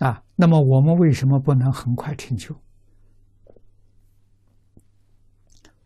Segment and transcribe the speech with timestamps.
[0.00, 2.54] 啊，那么我们为什么不能很快成就？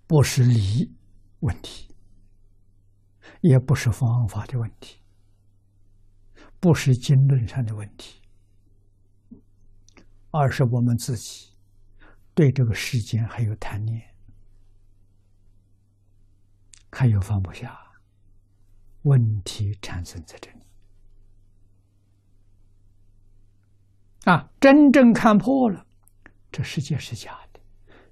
[0.07, 0.95] 不是理
[1.41, 1.93] 问题，
[3.41, 5.01] 也不是方法的问题，
[6.61, 8.21] 不是经论上的问题，
[10.31, 11.49] 而是我们自己
[12.35, 14.15] 对这个世间还有贪念，
[16.93, 17.77] 还有放不下，
[19.03, 20.64] 问题产生在这里。
[24.25, 25.85] 啊，真正看破了，
[26.51, 27.61] 这世界是假的，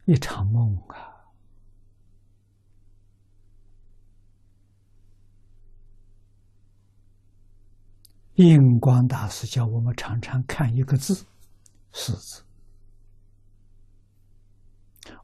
[0.04, 1.08] 一场梦啊！
[8.34, 11.26] 印光大师叫我们常常看一个字
[11.92, 12.42] “四”字，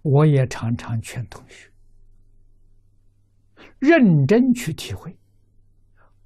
[0.03, 1.71] 我也常常劝同学
[3.79, 5.19] 认真去体会。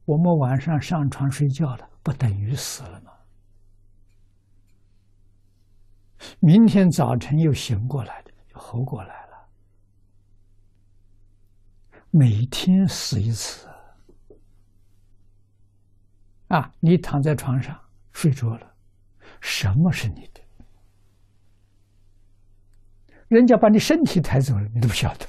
[0.04, 3.11] 我们晚上上床睡觉了，不等于死了吗？
[6.44, 9.48] 明天早晨又醒过来的，又活过来了。
[12.10, 13.68] 每天死一次
[16.48, 16.74] 啊！
[16.80, 17.80] 你躺在床上
[18.12, 18.74] 睡着了，
[19.40, 20.40] 什么是你的？
[23.28, 25.26] 人家把你身体抬走了，你都不晓得，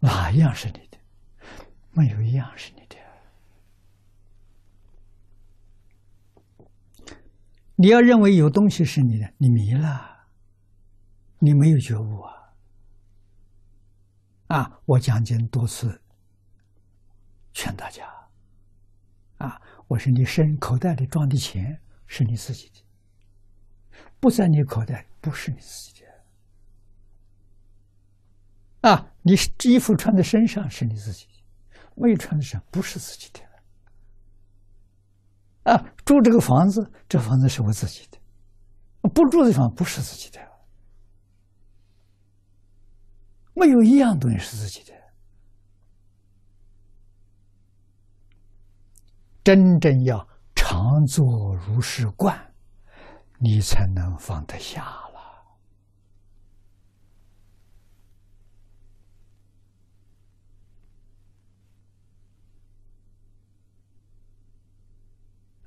[0.00, 0.98] 哪一样是你的？
[1.92, 2.97] 没有一样是你的。
[7.80, 10.26] 你要认为有东西是你的，你迷了，
[11.38, 12.52] 你没有觉悟啊！
[14.48, 16.02] 啊，我讲经多次
[17.52, 18.04] 劝大家，
[19.36, 22.82] 啊，我说你身口袋里装的钱是你自己的，
[24.18, 26.08] 不在你口袋不是你自己的，
[28.90, 31.32] 啊，你衣服穿在身上是你自己的，
[31.94, 33.38] 没穿在身上不是自己的。
[35.68, 38.18] 啊，住这个房子，这房子是我自己的；
[39.10, 40.40] 不住的地方不是自己的，
[43.54, 44.94] 没有一样东西是自己的。
[49.44, 52.36] 真正要常坐如是观，
[53.38, 55.07] 你才能放得下。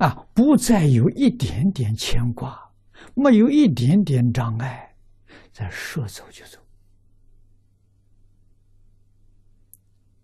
[0.01, 2.71] 啊，不再有一点点牵挂，
[3.13, 4.95] 没有一点点障碍，
[5.53, 6.57] 在说走就走。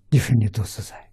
[0.09, 1.06] 你说你多自在？